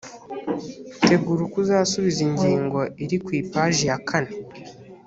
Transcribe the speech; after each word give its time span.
tegura 1.07 1.41
uko 1.45 1.55
uzasubiza 1.63 2.19
ingingo 2.27 2.79
iri 3.03 3.17
ku 3.23 3.29
ipaji 3.41 3.83
ya 3.89 3.97
kane 4.07 4.31